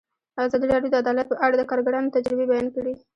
ازادي 0.43 0.65
راډیو 0.73 0.91
د 0.91 0.95
عدالت 1.03 1.27
په 1.29 1.37
اړه 1.45 1.55
د 1.57 1.63
کارګرانو 1.71 2.13
تجربې 2.15 2.45
بیان 2.51 2.67
کړي. 2.75 2.93